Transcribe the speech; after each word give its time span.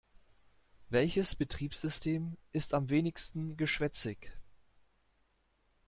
Welches 0.89 1.35
Betriebssystem 1.35 2.35
ist 2.53 2.73
am 2.73 2.89
wenigsten 2.89 3.55
geschwätzig? 3.55 4.31